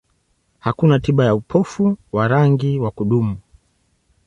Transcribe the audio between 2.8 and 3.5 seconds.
kudumu.